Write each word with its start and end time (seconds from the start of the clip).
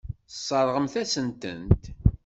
Tesseṛɣemt-asent-tent. 0.29 1.83